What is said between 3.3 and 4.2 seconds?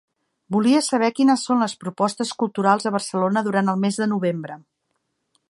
durant el mes de